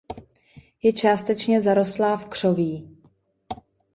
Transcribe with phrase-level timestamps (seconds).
[0.83, 2.97] Je částečně zarostlá v křoví.